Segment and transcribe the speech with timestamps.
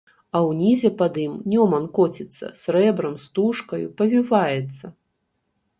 [0.37, 4.85] А ўнізе пад ім Нёман коціцца, срэбрам-стужкаю павіваецца.